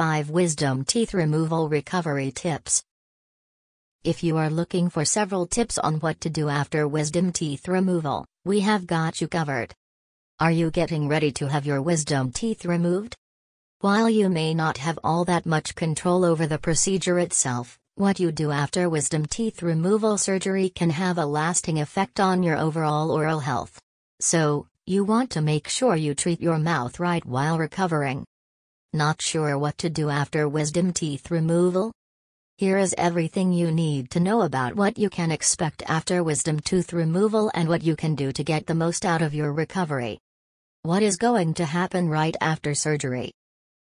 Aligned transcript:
5 0.00 0.30
Wisdom 0.30 0.82
Teeth 0.86 1.12
Removal 1.12 1.68
Recovery 1.68 2.30
Tips. 2.30 2.82
If 4.02 4.24
you 4.24 4.38
are 4.38 4.48
looking 4.48 4.88
for 4.88 5.04
several 5.04 5.46
tips 5.46 5.76
on 5.76 5.96
what 5.96 6.22
to 6.22 6.30
do 6.30 6.48
after 6.48 6.88
wisdom 6.88 7.32
teeth 7.32 7.68
removal, 7.68 8.24
we 8.46 8.60
have 8.60 8.86
got 8.86 9.20
you 9.20 9.28
covered. 9.28 9.74
Are 10.38 10.50
you 10.50 10.70
getting 10.70 11.06
ready 11.06 11.30
to 11.32 11.48
have 11.48 11.66
your 11.66 11.82
wisdom 11.82 12.32
teeth 12.32 12.64
removed? 12.64 13.14
While 13.80 14.08
you 14.08 14.30
may 14.30 14.54
not 14.54 14.78
have 14.78 14.98
all 15.04 15.26
that 15.26 15.44
much 15.44 15.74
control 15.74 16.24
over 16.24 16.46
the 16.46 16.56
procedure 16.56 17.18
itself, 17.18 17.78
what 17.96 18.18
you 18.18 18.32
do 18.32 18.50
after 18.52 18.88
wisdom 18.88 19.26
teeth 19.26 19.62
removal 19.62 20.16
surgery 20.16 20.70
can 20.70 20.88
have 20.88 21.18
a 21.18 21.26
lasting 21.26 21.78
effect 21.78 22.18
on 22.18 22.42
your 22.42 22.56
overall 22.56 23.10
oral 23.10 23.40
health. 23.40 23.78
So, 24.18 24.66
you 24.86 25.04
want 25.04 25.28
to 25.32 25.42
make 25.42 25.68
sure 25.68 25.94
you 25.94 26.14
treat 26.14 26.40
your 26.40 26.56
mouth 26.56 26.98
right 27.00 27.26
while 27.26 27.58
recovering. 27.58 28.24
Not 28.92 29.22
sure 29.22 29.56
what 29.56 29.78
to 29.78 29.88
do 29.88 30.10
after 30.10 30.48
wisdom 30.48 30.92
teeth 30.92 31.30
removal? 31.30 31.92
Here 32.58 32.76
is 32.76 32.92
everything 32.98 33.52
you 33.52 33.70
need 33.70 34.10
to 34.10 34.18
know 34.18 34.42
about 34.42 34.74
what 34.74 34.98
you 34.98 35.08
can 35.08 35.30
expect 35.30 35.84
after 35.86 36.24
wisdom 36.24 36.58
tooth 36.58 36.92
removal 36.92 37.52
and 37.54 37.68
what 37.68 37.84
you 37.84 37.94
can 37.94 38.16
do 38.16 38.32
to 38.32 38.42
get 38.42 38.66
the 38.66 38.74
most 38.74 39.06
out 39.06 39.22
of 39.22 39.32
your 39.32 39.52
recovery. 39.52 40.18
What 40.82 41.04
is 41.04 41.16
going 41.16 41.54
to 41.54 41.66
happen 41.66 42.08
right 42.08 42.36
after 42.40 42.74
surgery? 42.74 43.30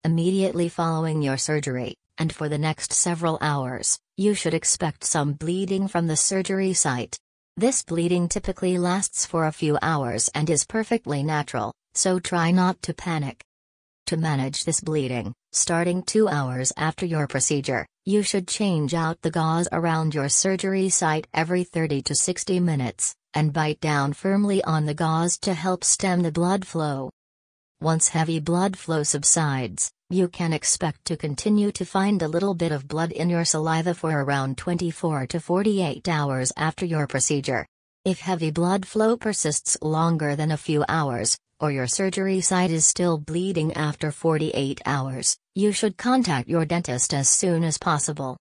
Immediately 0.06 0.70
following 0.70 1.22
your 1.22 1.38
surgery, 1.38 1.96
and 2.18 2.34
for 2.34 2.48
the 2.48 2.58
next 2.58 2.94
several 2.94 3.38
hours, 3.42 4.00
you 4.16 4.34
should 4.34 4.54
expect 4.54 5.04
some 5.04 5.34
bleeding 5.34 5.90
from 5.90 6.08
the 6.08 6.16
surgery 6.16 6.72
site. 6.72 7.18
This 7.58 7.84
bleeding 7.84 8.30
typically 8.30 8.78
lasts 8.78 9.26
for 9.26 9.46
a 9.46 9.52
few 9.52 9.78
hours 9.82 10.30
and 10.34 10.50
is 10.50 10.64
perfectly 10.64 11.22
natural, 11.22 11.74
so 11.96 12.18
try 12.18 12.52
not 12.52 12.82
to 12.84 12.94
panic. 12.94 13.44
To 14.08 14.18
manage 14.18 14.66
this 14.66 14.82
bleeding, 14.82 15.34
starting 15.52 16.04
two 16.04 16.28
hours 16.28 16.72
after 16.78 17.08
your 17.08 17.26
procedure, 17.26 17.88
you 18.06 18.22
should 18.22 18.48
change 18.48 18.94
out 18.94 19.20
the 19.24 19.32
gauze 19.32 19.68
around 19.72 20.14
your 20.14 20.30
surgery 20.30 20.90
site 20.90 21.26
every 21.34 21.64
30 21.64 22.04
to 22.04 22.14
60 22.14 22.60
minutes, 22.60 23.16
and 23.34 23.52
bite 23.52 23.80
down 23.80 24.14
firmly 24.14 24.64
on 24.64 24.86
the 24.86 24.94
gauze 24.94 25.40
to 25.40 25.56
help 25.56 25.84
stem 25.84 26.22
the 26.22 26.32
blood 26.32 26.68
flow. 26.68 27.10
Once 27.82 28.10
heavy 28.10 28.40
blood 28.40 28.78
flow 28.78 29.02
subsides, 29.02 29.90
you 30.12 30.28
can 30.28 30.54
expect 30.54 31.04
to 31.06 31.18
continue 31.18 31.72
to 31.72 31.84
find 31.84 32.22
a 32.22 32.28
little 32.28 32.54
bit 32.54 32.72
of 32.72 32.88
blood 32.88 33.12
in 33.12 33.28
your 33.28 33.44
saliva 33.44 33.96
for 33.96 34.12
around 34.12 34.56
24 34.56 35.26
to 35.26 35.40
48 35.40 36.08
hours 36.08 36.52
after 36.56 36.86
your 36.86 37.08
procedure. 37.08 37.66
If 38.06 38.20
heavy 38.20 38.52
blood 38.52 38.86
flow 38.86 39.18
persists 39.18 39.80
longer 39.82 40.36
than 40.36 40.52
a 40.52 40.58
few 40.58 40.86
hours, 40.88 41.40
or 41.60 41.72
your 41.72 41.88
surgery 41.88 42.42
site 42.42 42.72
is 42.72 42.86
still 42.86 43.18
bleeding 43.18 43.74
after 43.74 44.12
48 44.12 44.82
hours, 44.86 45.38
you 45.54 45.72
should 45.72 45.98
contact 45.98 46.50
your 46.50 46.66
dentist 46.66 47.14
as 47.14 47.30
soon 47.30 47.64
as 47.64 47.78
possible. 47.78 48.38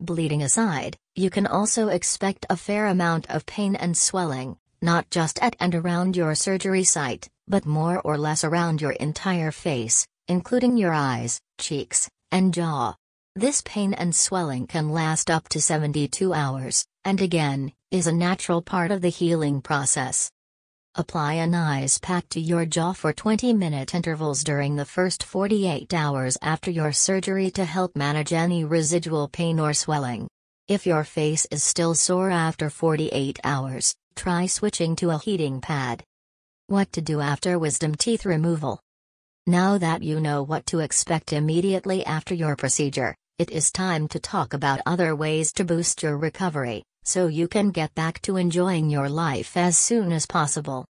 Bleeding 0.00 0.42
aside, 0.42 0.96
you 1.14 1.30
can 1.30 1.46
also 1.46 1.88
expect 1.88 2.46
a 2.50 2.56
fair 2.56 2.86
amount 2.86 3.30
of 3.30 3.46
pain 3.46 3.76
and 3.76 3.96
swelling, 3.96 4.56
not 4.80 5.08
just 5.10 5.38
at 5.40 5.56
and 5.60 5.74
around 5.74 6.16
your 6.16 6.34
surgery 6.34 6.84
site, 6.84 7.28
but 7.46 7.66
more 7.66 8.00
or 8.00 8.18
less 8.18 8.44
around 8.44 8.80
your 8.80 8.92
entire 8.92 9.50
face, 9.50 10.06
including 10.28 10.76
your 10.76 10.92
eyes, 10.92 11.40
cheeks, 11.58 12.08
and 12.30 12.52
jaw. 12.52 12.94
This 13.34 13.62
pain 13.64 13.94
and 13.94 14.14
swelling 14.14 14.66
can 14.66 14.90
last 14.90 15.30
up 15.30 15.48
to 15.50 15.60
72 15.60 16.34
hours, 16.34 16.84
and 17.04 17.20
again, 17.20 17.72
is 17.90 18.06
a 18.06 18.12
natural 18.12 18.60
part 18.60 18.90
of 18.90 19.00
the 19.00 19.08
healing 19.08 19.62
process. 19.62 20.30
Apply 20.94 21.34
an 21.40 21.54
ice 21.54 21.96
pack 21.96 22.28
to 22.28 22.38
your 22.38 22.66
jaw 22.66 22.92
for 22.92 23.14
20 23.14 23.54
minute 23.54 23.94
intervals 23.94 24.44
during 24.44 24.76
the 24.76 24.84
first 24.84 25.22
48 25.22 25.94
hours 25.94 26.36
after 26.42 26.70
your 26.70 26.92
surgery 26.92 27.50
to 27.52 27.64
help 27.64 27.96
manage 27.96 28.34
any 28.34 28.62
residual 28.64 29.26
pain 29.26 29.58
or 29.58 29.72
swelling. 29.72 30.28
If 30.68 30.84
your 30.84 31.02
face 31.04 31.46
is 31.50 31.62
still 31.62 31.94
sore 31.94 32.30
after 32.30 32.68
48 32.68 33.40
hours, 33.42 33.94
try 34.16 34.44
switching 34.44 34.94
to 34.96 35.08
a 35.12 35.18
heating 35.18 35.62
pad. 35.62 36.04
What 36.66 36.92
to 36.92 37.00
do 37.00 37.22
after 37.22 37.58
wisdom 37.58 37.94
teeth 37.94 38.26
removal? 38.26 38.78
Now 39.46 39.78
that 39.78 40.02
you 40.02 40.20
know 40.20 40.42
what 40.42 40.66
to 40.66 40.80
expect 40.80 41.32
immediately 41.32 42.04
after 42.04 42.34
your 42.34 42.54
procedure, 42.54 43.16
it 43.38 43.50
is 43.50 43.72
time 43.72 44.08
to 44.08 44.20
talk 44.20 44.52
about 44.52 44.82
other 44.84 45.16
ways 45.16 45.52
to 45.54 45.64
boost 45.64 46.02
your 46.02 46.18
recovery 46.18 46.84
so 47.04 47.26
you 47.26 47.48
can 47.48 47.70
get 47.70 47.94
back 47.94 48.20
to 48.22 48.36
enjoying 48.36 48.90
your 48.90 49.08
life 49.08 49.56
as 49.56 49.76
soon 49.76 50.12
as 50.12 50.26
possible. 50.26 50.84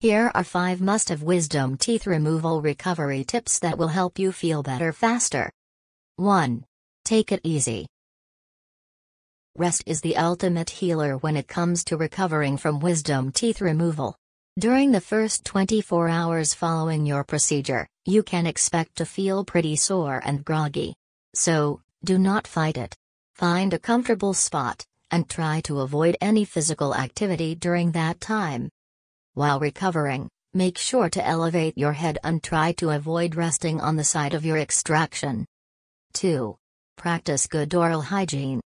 Here 0.00 0.32
are 0.34 0.44
5 0.44 0.80
must 0.80 1.10
have 1.10 1.22
wisdom 1.22 1.76
teeth 1.76 2.06
removal 2.06 2.60
recovery 2.60 3.24
tips 3.24 3.58
that 3.60 3.78
will 3.78 3.88
help 3.88 4.18
you 4.18 4.32
feel 4.32 4.62
better 4.62 4.92
faster. 4.92 5.52
1. 6.16 6.64
Take 7.04 7.32
it 7.32 7.40
easy. 7.44 7.86
Rest 9.56 9.84
is 9.86 10.00
the 10.00 10.16
ultimate 10.16 10.70
healer 10.70 11.18
when 11.18 11.36
it 11.36 11.46
comes 11.46 11.84
to 11.84 11.96
recovering 11.96 12.56
from 12.56 12.80
wisdom 12.80 13.30
teeth 13.30 13.60
removal. 13.60 14.16
During 14.58 14.92
the 14.92 15.00
first 15.00 15.44
24 15.44 16.08
hours 16.08 16.52
following 16.52 17.06
your 17.06 17.22
procedure, 17.22 17.86
you 18.04 18.22
can 18.22 18.46
expect 18.46 18.96
to 18.96 19.06
feel 19.06 19.44
pretty 19.44 19.76
sore 19.76 20.20
and 20.24 20.44
groggy. 20.44 20.94
So, 21.34 21.80
do 22.04 22.18
not 22.18 22.46
fight 22.46 22.76
it. 22.76 22.94
Find 23.34 23.72
a 23.72 23.78
comfortable 23.78 24.34
spot, 24.34 24.84
and 25.12 25.28
try 25.28 25.60
to 25.60 25.80
avoid 25.80 26.16
any 26.20 26.44
physical 26.44 26.94
activity 26.94 27.54
during 27.54 27.92
that 27.92 28.20
time. 28.20 28.68
While 29.34 29.60
recovering, 29.60 30.28
make 30.52 30.76
sure 30.76 31.08
to 31.10 31.24
elevate 31.24 31.78
your 31.78 31.92
head 31.92 32.18
and 32.24 32.42
try 32.42 32.72
to 32.72 32.90
avoid 32.90 33.36
resting 33.36 33.80
on 33.80 33.96
the 33.96 34.04
side 34.04 34.34
of 34.34 34.44
your 34.44 34.58
extraction. 34.58 35.46
2. 36.14 36.56
Practice 36.96 37.46
good 37.46 37.74
oral 37.74 38.02
hygiene. 38.02 38.60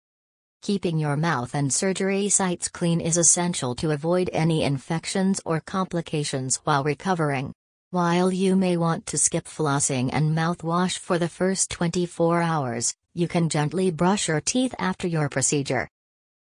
Keeping 0.63 0.99
your 0.99 1.17
mouth 1.17 1.55
and 1.55 1.73
surgery 1.73 2.29
sites 2.29 2.69
clean 2.69 3.01
is 3.01 3.17
essential 3.17 3.75
to 3.77 3.91
avoid 3.91 4.31
any 4.33 4.65
infections 4.65 5.41
or 5.45 5.61
complications 5.61 6.57
while 6.65 6.83
recovering. 6.83 7.53
While 7.91 8.33
you 8.33 8.57
may 8.57 8.77
want 8.77 9.07
to 9.07 9.19
skip 9.19 9.45
flossing 9.45 10.11
and 10.13 10.37
mouthwash 10.37 10.99
for 10.99 11.19
the 11.19 11.29
first 11.29 11.71
24 11.71 12.43
hours, 12.43 12.95
you 13.15 13.29
can 13.29 13.49
gently 13.49 13.91
brush 13.93 14.27
your 14.27 14.41
teeth 14.41 14.75
after 14.79 15.07
your 15.07 15.29
procedure. 15.29 15.89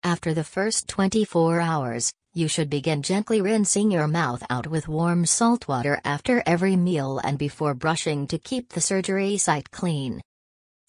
After 0.02 0.34
the 0.34 0.44
first 0.44 0.88
24 0.88 1.60
hours, 1.60 2.12
you 2.32 2.48
should 2.48 2.70
begin 2.70 3.02
gently 3.02 3.40
rinsing 3.40 3.90
your 3.90 4.06
mouth 4.06 4.42
out 4.50 4.66
with 4.66 4.88
warm 4.88 5.26
salt 5.26 5.66
water 5.66 6.00
after 6.04 6.42
every 6.46 6.76
meal 6.76 7.18
and 7.24 7.38
before 7.38 7.74
brushing 7.74 8.26
to 8.28 8.38
keep 8.38 8.68
the 8.68 8.80
surgery 8.80 9.36
site 9.36 9.70
clean. 9.70 10.20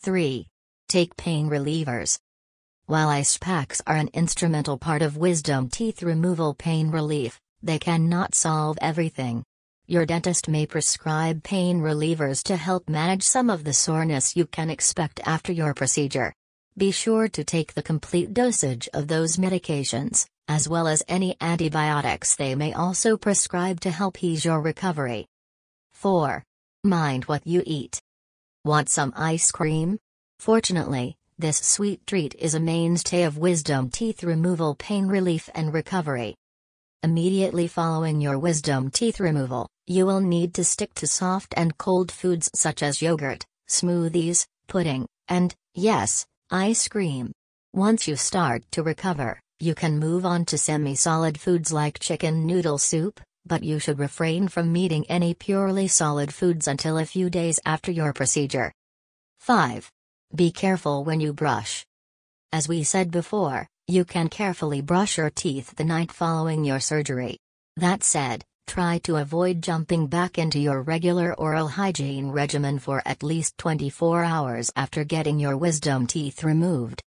3. 0.01 0.45
Take 0.89 1.15
pain 1.17 1.49
relievers. 1.49 2.19
While 2.85 3.09
ice 3.09 3.37
packs 3.37 3.81
are 3.87 3.95
an 3.95 4.09
instrumental 4.13 4.77
part 4.77 5.01
of 5.01 5.17
wisdom 5.17 5.69
teeth 5.69 6.03
removal 6.03 6.53
pain 6.53 6.91
relief, 6.91 7.39
they 7.63 7.79
cannot 7.79 8.35
solve 8.35 8.77
everything. 8.81 9.43
Your 9.87 10.05
dentist 10.05 10.47
may 10.47 10.65
prescribe 10.65 11.43
pain 11.43 11.79
relievers 11.79 12.43
to 12.43 12.55
help 12.55 12.87
manage 12.87 13.23
some 13.23 13.49
of 13.49 13.63
the 13.63 13.73
soreness 13.73 14.35
you 14.35 14.45
can 14.45 14.69
expect 14.69 15.21
after 15.25 15.51
your 15.51 15.73
procedure. 15.73 16.33
Be 16.77 16.91
sure 16.91 17.27
to 17.29 17.43
take 17.43 17.73
the 17.73 17.81
complete 17.81 18.35
dosage 18.35 18.87
of 18.93 19.07
those 19.07 19.37
medications, 19.37 20.27
as 20.47 20.69
well 20.69 20.87
as 20.87 21.01
any 21.07 21.35
antibiotics 21.41 22.35
they 22.35 22.53
may 22.53 22.71
also 22.71 23.17
prescribe 23.17 23.79
to 23.79 23.89
help 23.89 24.23
ease 24.23 24.45
your 24.45 24.61
recovery. 24.61 25.25
4. 25.93 26.43
Mind 26.83 27.25
what 27.25 27.47
you 27.47 27.63
eat. 27.65 27.99
Want 28.63 28.89
some 28.89 29.11
ice 29.15 29.51
cream? 29.51 29.97
Fortunately, 30.37 31.15
this 31.39 31.57
sweet 31.57 32.05
treat 32.05 32.35
is 32.35 32.53
a 32.53 32.59
mainstay 32.59 33.23
of 33.23 33.39
wisdom 33.39 33.89
teeth 33.89 34.23
removal 34.23 34.75
pain 34.75 35.07
relief 35.07 35.49
and 35.55 35.73
recovery. 35.73 36.35
Immediately 37.01 37.69
following 37.69 38.21
your 38.21 38.37
wisdom 38.37 38.91
teeth 38.91 39.19
removal, 39.19 39.67
you 39.87 40.05
will 40.05 40.21
need 40.21 40.53
to 40.53 40.63
stick 40.63 40.93
to 40.93 41.07
soft 41.07 41.55
and 41.57 41.75
cold 41.79 42.11
foods 42.11 42.51
such 42.53 42.83
as 42.83 43.01
yogurt, 43.01 43.47
smoothies, 43.67 44.45
pudding, 44.67 45.07
and, 45.27 45.55
yes, 45.73 46.27
Ice 46.49 46.87
cream. 46.87 47.33
Once 47.73 48.07
you 48.07 48.15
start 48.15 48.63
to 48.71 48.81
recover, 48.81 49.37
you 49.59 49.75
can 49.75 49.99
move 49.99 50.25
on 50.25 50.45
to 50.45 50.57
semi 50.57 50.95
solid 50.95 51.37
foods 51.37 51.73
like 51.73 51.99
chicken 51.99 52.47
noodle 52.47 52.77
soup, 52.77 53.19
but 53.45 53.63
you 53.65 53.79
should 53.79 53.99
refrain 53.99 54.47
from 54.47 54.77
eating 54.77 55.05
any 55.09 55.33
purely 55.33 55.89
solid 55.89 56.33
foods 56.33 56.69
until 56.69 56.99
a 56.99 57.05
few 57.05 57.29
days 57.29 57.59
after 57.65 57.91
your 57.91 58.13
procedure. 58.13 58.71
5. 59.39 59.91
Be 60.35 60.49
careful 60.49 61.03
when 61.03 61.19
you 61.19 61.33
brush. 61.33 61.85
As 62.53 62.69
we 62.69 62.85
said 62.85 63.11
before, 63.11 63.67
you 63.85 64.05
can 64.05 64.29
carefully 64.29 64.79
brush 64.79 65.17
your 65.17 65.29
teeth 65.29 65.75
the 65.75 65.83
night 65.83 66.13
following 66.13 66.63
your 66.63 66.79
surgery. 66.79 67.39
That 67.75 68.05
said, 68.05 68.45
Try 68.67 68.99
to 68.99 69.15
avoid 69.15 69.63
jumping 69.63 70.07
back 70.07 70.37
into 70.37 70.59
your 70.59 70.81
regular 70.83 71.33
oral 71.33 71.67
hygiene 71.67 72.29
regimen 72.29 72.77
for 72.77 73.01
at 73.05 73.23
least 73.23 73.57
24 73.57 74.23
hours 74.23 74.71
after 74.75 75.03
getting 75.03 75.39
your 75.39 75.57
wisdom 75.57 76.05
teeth 76.05 76.43
removed. 76.43 77.01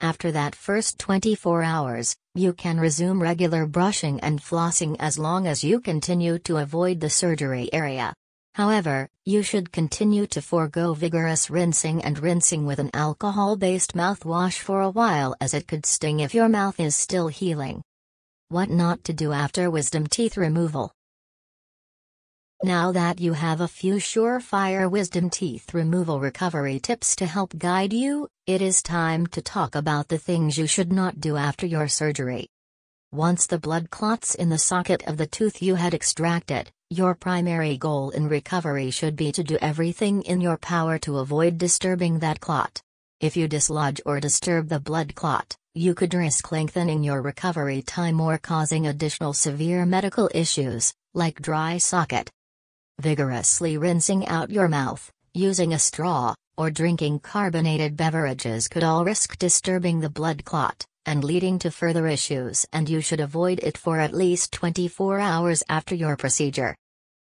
After 0.00 0.30
that 0.32 0.54
first 0.54 0.98
24 0.98 1.62
hours, 1.62 2.14
you 2.34 2.52
can 2.52 2.78
resume 2.78 3.22
regular 3.22 3.64
brushing 3.64 4.20
and 4.20 4.40
flossing 4.40 4.96
as 4.98 5.18
long 5.18 5.46
as 5.46 5.64
you 5.64 5.80
continue 5.80 6.38
to 6.40 6.58
avoid 6.58 7.00
the 7.00 7.10
surgery 7.10 7.72
area. 7.72 8.12
However, 8.54 9.08
you 9.24 9.42
should 9.42 9.72
continue 9.72 10.26
to 10.26 10.42
forego 10.42 10.92
vigorous 10.92 11.48
rinsing 11.48 12.02
and 12.02 12.18
rinsing 12.18 12.66
with 12.66 12.80
an 12.80 12.90
alcohol 12.92 13.56
based 13.56 13.94
mouthwash 13.94 14.58
for 14.58 14.82
a 14.82 14.90
while 14.90 15.34
as 15.40 15.54
it 15.54 15.68
could 15.68 15.86
sting 15.86 16.20
if 16.20 16.34
your 16.34 16.48
mouth 16.48 16.78
is 16.80 16.96
still 16.96 17.28
healing. 17.28 17.82
What 18.50 18.70
not 18.70 19.04
to 19.04 19.12
do 19.12 19.32
after 19.32 19.70
wisdom 19.70 20.06
teeth 20.06 20.38
removal. 20.38 20.90
Now 22.64 22.92
that 22.92 23.20
you 23.20 23.34
have 23.34 23.60
a 23.60 23.68
few 23.68 23.96
surefire 23.96 24.90
wisdom 24.90 25.28
teeth 25.28 25.74
removal 25.74 26.18
recovery 26.18 26.80
tips 26.80 27.14
to 27.16 27.26
help 27.26 27.58
guide 27.58 27.92
you, 27.92 28.26
it 28.46 28.62
is 28.62 28.82
time 28.82 29.26
to 29.26 29.42
talk 29.42 29.74
about 29.74 30.08
the 30.08 30.16
things 30.16 30.56
you 30.56 30.66
should 30.66 30.90
not 30.90 31.20
do 31.20 31.36
after 31.36 31.66
your 31.66 31.88
surgery. 31.88 32.48
Once 33.12 33.46
the 33.46 33.58
blood 33.58 33.90
clots 33.90 34.34
in 34.34 34.48
the 34.48 34.56
socket 34.56 35.06
of 35.06 35.18
the 35.18 35.26
tooth 35.26 35.60
you 35.60 35.74
had 35.74 35.92
extracted, 35.92 36.70
your 36.88 37.14
primary 37.14 37.76
goal 37.76 38.08
in 38.08 38.30
recovery 38.30 38.90
should 38.90 39.14
be 39.14 39.30
to 39.30 39.44
do 39.44 39.58
everything 39.60 40.22
in 40.22 40.40
your 40.40 40.56
power 40.56 40.96
to 40.96 41.18
avoid 41.18 41.58
disturbing 41.58 42.20
that 42.20 42.40
clot. 42.40 42.80
If 43.20 43.36
you 43.36 43.46
dislodge 43.46 44.00
or 44.06 44.20
disturb 44.20 44.70
the 44.70 44.80
blood 44.80 45.14
clot, 45.14 45.57
you 45.74 45.94
could 45.94 46.14
risk 46.14 46.50
lengthening 46.50 47.04
your 47.04 47.20
recovery 47.22 47.82
time 47.82 48.20
or 48.20 48.38
causing 48.38 48.86
additional 48.86 49.32
severe 49.32 49.84
medical 49.84 50.30
issues, 50.34 50.94
like 51.14 51.42
dry 51.42 51.78
socket. 51.78 52.30
Vigorously 53.00 53.76
rinsing 53.76 54.26
out 54.26 54.50
your 54.50 54.68
mouth, 54.68 55.10
using 55.34 55.72
a 55.72 55.78
straw, 55.78 56.34
or 56.56 56.70
drinking 56.70 57.20
carbonated 57.20 57.96
beverages 57.96 58.66
could 58.66 58.82
all 58.82 59.04
risk 59.04 59.38
disturbing 59.38 60.00
the 60.00 60.10
blood 60.10 60.44
clot, 60.44 60.84
and 61.06 61.22
leading 61.22 61.58
to 61.58 61.70
further 61.70 62.06
issues 62.06 62.66
and 62.72 62.88
you 62.88 63.00
should 63.00 63.20
avoid 63.20 63.60
it 63.62 63.78
for 63.78 64.00
at 64.00 64.14
least 64.14 64.52
24 64.52 65.20
hours 65.20 65.62
after 65.68 65.94
your 65.94 66.16
procedure. 66.16 66.74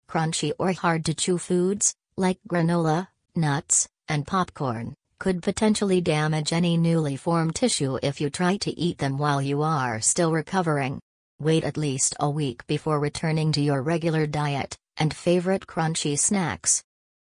Crunchy 0.09 0.51
or 0.57 0.71
hard 0.71 1.05
to 1.05 1.13
chew 1.13 1.37
foods, 1.37 1.93
like 2.17 2.39
granola, 2.49 3.07
nuts, 3.35 3.87
and 4.07 4.25
popcorn, 4.25 4.95
could 5.21 5.43
potentially 5.43 6.01
damage 6.01 6.51
any 6.51 6.75
newly 6.75 7.15
formed 7.15 7.53
tissue 7.53 7.95
if 8.01 8.19
you 8.19 8.27
try 8.27 8.57
to 8.57 8.71
eat 8.71 8.97
them 8.97 9.19
while 9.19 9.39
you 9.39 9.61
are 9.61 10.01
still 10.01 10.31
recovering. 10.31 10.99
Wait 11.39 11.63
at 11.63 11.77
least 11.77 12.15
a 12.19 12.27
week 12.27 12.65
before 12.65 12.99
returning 12.99 13.51
to 13.51 13.61
your 13.61 13.83
regular 13.83 14.25
diet, 14.25 14.75
and 14.97 15.13
favorite 15.13 15.67
crunchy 15.67 16.17
snacks. 16.17 16.81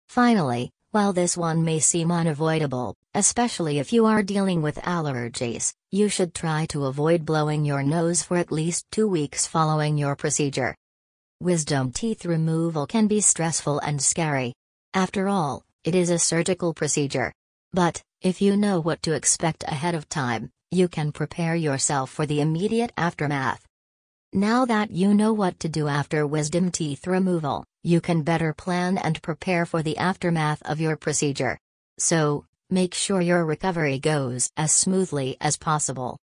Finally, 0.08 0.72
while 0.92 1.12
this 1.12 1.36
one 1.36 1.66
may 1.66 1.78
seem 1.78 2.10
unavoidable, 2.10 2.96
especially 3.16 3.80
if 3.80 3.92
you 3.92 4.06
are 4.06 4.24
dealing 4.24 4.62
with 4.62 4.78
allergies, 4.84 5.74
you 5.92 6.08
should 6.08 6.34
try 6.34 6.66
to 6.68 6.86
avoid 6.86 7.26
blowing 7.26 7.66
your 7.66 7.84
nose 7.84 8.24
for 8.24 8.38
at 8.38 8.50
least 8.50 8.86
two 8.92 9.10
weeks 9.10 9.46
following 9.46 9.98
your 9.98 10.16
procedure. 10.16 10.74
Wisdom 11.42 11.92
teeth 11.92 12.24
removal 12.24 12.88
can 12.88 13.08
be 13.08 13.20
stressful 13.20 13.80
and 13.80 14.02
scary. 14.02 14.54
After 14.94 15.28
all, 15.28 15.66
it 15.84 15.96
is 15.96 16.10
a 16.10 16.18
surgical 16.18 16.74
procedure. 16.74 17.34
But, 17.74 18.04
if 18.22 18.40
you 18.40 18.56
know 18.56 18.80
what 18.80 19.02
to 19.04 19.14
expect 19.14 19.64
ahead 19.64 19.96
of 19.96 20.08
time, 20.08 20.52
you 20.70 20.88
can 20.88 21.12
prepare 21.12 21.56
yourself 21.56 22.12
for 22.12 22.28
the 22.28 22.40
immediate 22.40 22.92
aftermath. 22.96 23.66
Now 24.32 24.66
that 24.66 24.92
you 24.92 25.14
know 25.14 25.34
what 25.34 25.60
to 25.60 25.70
do 25.70 25.88
after 25.88 26.26
wisdom 26.26 26.72
teeth 26.72 27.08
removal, 27.08 27.66
you 27.84 28.00
can 28.00 28.22
better 28.22 28.54
plan 28.54 28.98
and 28.98 29.22
prepare 29.22 29.66
for 29.66 29.82
the 29.82 29.98
aftermath 29.98 30.62
of 30.64 30.80
your 30.80 30.96
procedure. 30.96 31.58
So, 31.98 32.46
make 32.70 32.94
sure 32.94 33.22
your 33.22 33.44
recovery 33.44 34.00
goes 34.00 34.50
as 34.56 34.72
smoothly 34.72 35.38
as 35.42 35.58
possible. 35.58 36.18